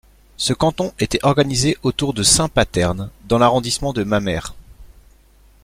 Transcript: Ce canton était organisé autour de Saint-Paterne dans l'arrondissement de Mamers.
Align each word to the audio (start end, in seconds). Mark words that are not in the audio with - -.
Ce 0.35 0.51
canton 0.53 0.93
était 0.97 1.23
organisé 1.23 1.77
autour 1.83 2.15
de 2.15 2.23
Saint-Paterne 2.23 3.11
dans 3.25 3.37
l'arrondissement 3.37 3.93
de 3.93 4.03
Mamers. 4.03 4.55